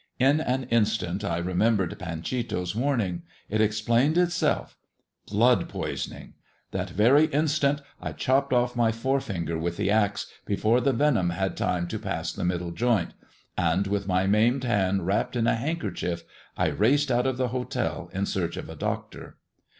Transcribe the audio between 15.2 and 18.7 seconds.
in a handkerchief, I raced out of the hotel in search of